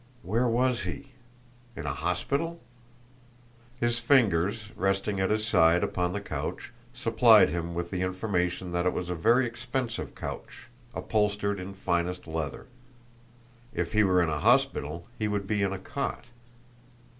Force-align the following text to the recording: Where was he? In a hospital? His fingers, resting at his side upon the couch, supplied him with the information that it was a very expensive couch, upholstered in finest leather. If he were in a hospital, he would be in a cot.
Where 0.23 0.47
was 0.47 0.81
he? 0.81 1.11
In 1.75 1.85
a 1.85 1.93
hospital? 1.93 2.59
His 3.79 3.99
fingers, 3.99 4.69
resting 4.75 5.19
at 5.19 5.29
his 5.29 5.45
side 5.45 5.83
upon 5.83 6.11
the 6.11 6.19
couch, 6.19 6.71
supplied 6.91 7.49
him 7.49 7.75
with 7.75 7.91
the 7.91 8.01
information 8.01 8.71
that 8.71 8.87
it 8.87 8.93
was 8.93 9.11
a 9.11 9.13
very 9.15 9.45
expensive 9.45 10.15
couch, 10.15 10.65
upholstered 10.95 11.59
in 11.59 11.75
finest 11.75 12.25
leather. 12.25 12.65
If 13.75 13.93
he 13.93 14.03
were 14.03 14.23
in 14.23 14.29
a 14.29 14.39
hospital, 14.39 15.05
he 15.19 15.27
would 15.27 15.45
be 15.45 15.61
in 15.61 15.71
a 15.71 15.77
cot. 15.77 16.25